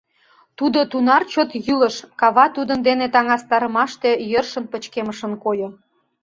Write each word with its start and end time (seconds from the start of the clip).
Тудо 0.57 0.79
тунар 0.91 1.21
чот 1.31 1.49
йӱлыш— 1.65 1.95
кава 2.19 2.45
тудын 2.55 2.79
дене 2.87 3.05
таҥастарымаште 3.13 4.11
йӧршын 4.31 4.65
пычкемышын 4.71 5.33
койо. 5.43 5.69